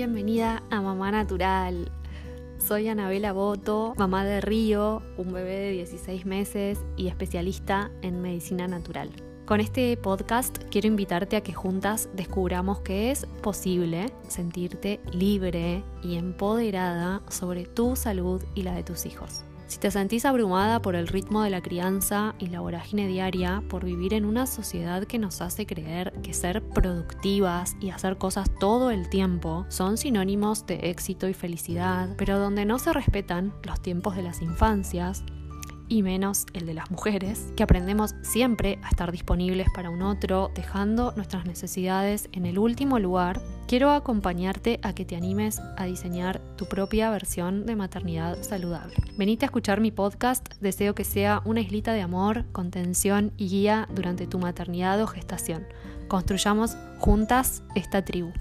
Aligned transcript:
Bienvenida 0.00 0.62
a 0.70 0.80
Mamá 0.80 1.10
Natural. 1.10 1.92
Soy 2.56 2.88
Anabela 2.88 3.34
Boto, 3.34 3.92
mamá 3.98 4.24
de 4.24 4.40
Río, 4.40 5.02
un 5.18 5.30
bebé 5.30 5.56
de 5.56 5.72
16 5.72 6.24
meses 6.24 6.80
y 6.96 7.08
especialista 7.08 7.90
en 8.00 8.22
medicina 8.22 8.66
natural. 8.66 9.10
Con 9.44 9.60
este 9.60 9.94
podcast 9.98 10.56
quiero 10.70 10.88
invitarte 10.88 11.36
a 11.36 11.42
que 11.42 11.52
juntas 11.52 12.08
descubramos 12.14 12.80
que 12.80 13.10
es 13.10 13.26
posible 13.42 14.06
sentirte 14.26 15.00
libre 15.12 15.84
y 16.02 16.16
empoderada 16.16 17.20
sobre 17.28 17.66
tu 17.66 17.94
salud 17.94 18.42
y 18.54 18.62
la 18.62 18.72
de 18.72 18.84
tus 18.84 19.04
hijos. 19.04 19.44
Si 19.70 19.78
te 19.78 19.92
sentís 19.92 20.24
abrumada 20.24 20.82
por 20.82 20.96
el 20.96 21.06
ritmo 21.06 21.44
de 21.44 21.50
la 21.50 21.62
crianza 21.62 22.34
y 22.40 22.48
la 22.48 22.58
vorágine 22.58 23.06
diaria, 23.06 23.62
por 23.68 23.84
vivir 23.84 24.14
en 24.14 24.24
una 24.24 24.48
sociedad 24.48 25.04
que 25.04 25.20
nos 25.20 25.40
hace 25.40 25.64
creer 25.64 26.12
que 26.24 26.34
ser 26.34 26.60
productivas 26.60 27.76
y 27.80 27.90
hacer 27.90 28.18
cosas 28.18 28.50
todo 28.58 28.90
el 28.90 29.08
tiempo 29.08 29.66
son 29.68 29.96
sinónimos 29.96 30.66
de 30.66 30.90
éxito 30.90 31.28
y 31.28 31.34
felicidad, 31.34 32.16
pero 32.18 32.40
donde 32.40 32.64
no 32.64 32.80
se 32.80 32.92
respetan 32.92 33.54
los 33.62 33.80
tiempos 33.80 34.16
de 34.16 34.24
las 34.24 34.42
infancias, 34.42 35.22
y 35.90 36.02
menos 36.02 36.46
el 36.54 36.64
de 36.64 36.72
las 36.72 36.90
mujeres, 36.90 37.52
que 37.56 37.62
aprendemos 37.62 38.14
siempre 38.22 38.78
a 38.82 38.88
estar 38.88 39.12
disponibles 39.12 39.66
para 39.74 39.90
un 39.90 40.00
otro, 40.00 40.50
dejando 40.54 41.12
nuestras 41.16 41.44
necesidades 41.44 42.30
en 42.32 42.46
el 42.46 42.58
último 42.58 42.98
lugar, 42.98 43.42
quiero 43.66 43.90
acompañarte 43.90 44.80
a 44.82 44.94
que 44.94 45.04
te 45.04 45.16
animes 45.16 45.60
a 45.76 45.84
diseñar 45.84 46.40
tu 46.56 46.66
propia 46.66 47.10
versión 47.10 47.66
de 47.66 47.76
maternidad 47.76 48.42
saludable. 48.42 48.94
Venite 49.18 49.44
a 49.44 49.48
escuchar 49.48 49.80
mi 49.80 49.90
podcast, 49.90 50.54
deseo 50.60 50.94
que 50.94 51.04
sea 51.04 51.42
una 51.44 51.60
islita 51.60 51.92
de 51.92 52.02
amor, 52.02 52.44
contención 52.52 53.32
y 53.36 53.48
guía 53.48 53.88
durante 53.94 54.26
tu 54.26 54.38
maternidad 54.38 55.02
o 55.02 55.08
gestación. 55.08 55.66
Construyamos 56.08 56.76
juntas 56.98 57.62
esta 57.74 58.04
tribu. 58.04 58.32